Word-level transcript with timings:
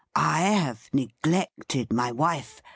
I 0.15 0.39
have 0.41 0.89
neglected 0.95 1.93
my 1.93 2.11
wife. 2.11 2.63